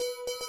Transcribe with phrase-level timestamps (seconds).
[0.00, 0.47] you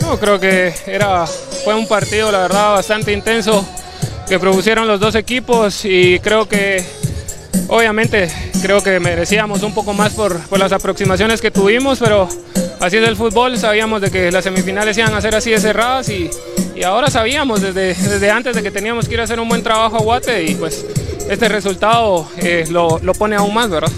[0.00, 3.66] No, creo que era, fue un partido, la verdad, bastante intenso
[4.28, 6.84] que propusieron los dos equipos y creo que,
[7.68, 12.28] obviamente, creo que merecíamos un poco más por, las aproximaciones que tuvimos, pero
[12.80, 16.08] así es el fútbol, sabíamos de que las semifinales iban a ser así de cerradas
[16.08, 16.30] y,
[16.84, 19.96] ahora sabíamos desde, desde antes de que teníamos que ir a hacer un buen trabajo
[19.96, 20.84] a Guate y pues
[21.30, 23.90] este resultado eh, lo, lo pone aún más, ¿verdad?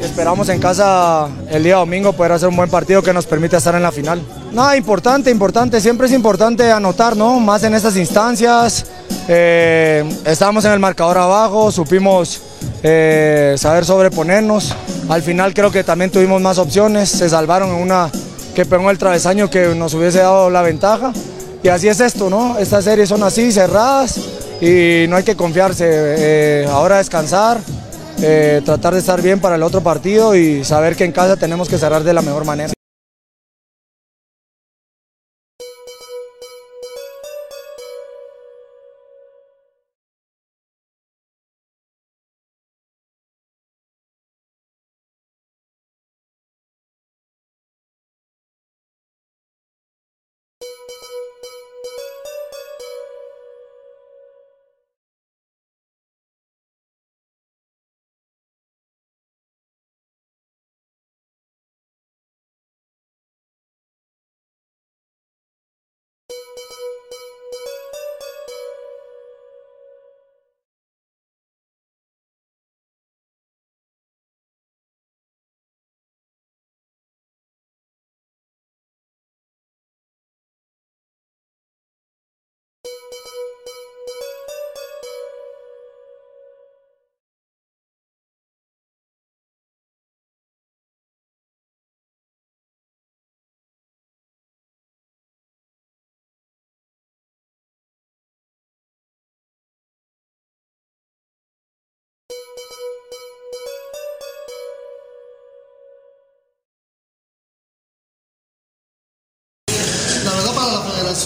[0.00, 3.74] Esperamos en casa el día domingo poder hacer un buen partido que nos permite estar
[3.74, 4.22] en la final.
[4.52, 7.38] Nada, importante, importante, siempre es importante anotar, ¿no?
[7.38, 8.86] Más en estas instancias.
[9.28, 12.40] Eh, estábamos en el marcador abajo, supimos
[12.82, 14.74] eh, saber sobreponernos.
[15.08, 18.10] Al final creo que también tuvimos más opciones, se salvaron en una
[18.54, 21.12] que pegó el travesaño que nos hubiese dado la ventaja.
[21.62, 22.58] Y así es esto, ¿no?
[22.58, 24.18] Estas series son así, cerradas
[24.60, 25.84] y no hay que confiarse.
[25.88, 27.58] Eh, ahora descansar,
[28.22, 31.68] eh, tratar de estar bien para el otro partido y saber que en casa tenemos
[31.68, 32.72] que cerrar de la mejor manera.
[50.68, 51.18] you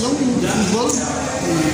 [0.03, 0.91] fútbol,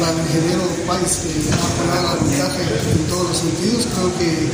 [0.01, 4.49] para el ingeniero País que ha apoyado el arbitraje en todos los sentidos, creo que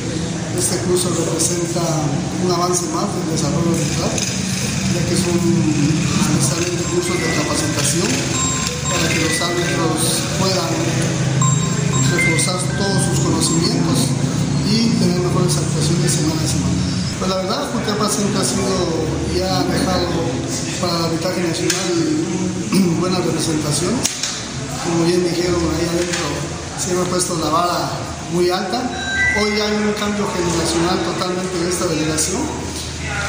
[0.59, 1.83] este curso representa
[2.45, 4.15] un avance más del desarrollo arbitral,
[4.95, 5.39] ya que son
[6.39, 8.09] especialmente cursos de capacitación
[8.91, 9.99] para que los árbitros
[10.39, 10.71] puedan
[12.15, 13.99] reforzar todos sus conocimientos
[14.71, 17.04] y tener mejores actuaciones semana a semana.
[17.19, 18.67] Pues la verdad, Jutepa siempre ha sido
[19.31, 20.11] y ha dejado
[20.81, 23.95] para el arbitraje nacional buena representación.
[24.83, 26.27] Como bien dijeron ahí adentro,
[26.77, 27.91] siempre ha puesto la vara
[28.33, 28.83] muy alta.
[29.39, 32.43] Hoy hay un cambio generacional totalmente en esta delegación,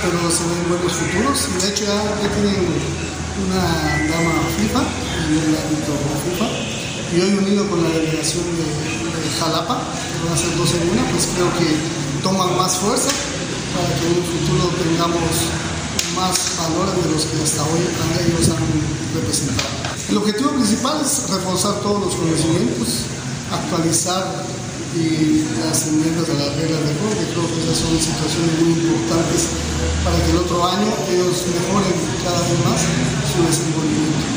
[0.01, 1.45] pero se ven buenos futuros.
[1.45, 2.01] Y de hecho ya,
[2.33, 2.65] tienen
[3.37, 3.61] una
[4.09, 5.93] dama FIFA, en el ámbito
[6.25, 6.47] FIFA.
[7.13, 8.65] Y hoy unido con la delegación de,
[9.39, 13.09] Jalapa, que van a ser dos en una, pues creo que toman más fuerza
[13.75, 15.35] para que en un futuro tengamos
[16.15, 18.63] más valores de los que hasta hoy ellos han
[19.13, 19.69] representado.
[20.09, 23.11] El objetivo principal es reforzar todos los conocimientos,
[23.51, 24.45] actualizar
[24.95, 28.71] y las enmiendas de las reglas de juego, que creo que esas son situaciones muy
[28.79, 29.41] importantes
[30.03, 32.79] para que el otro año ellos mejoren cada vez más
[33.27, 34.34] su desenvolvimiento.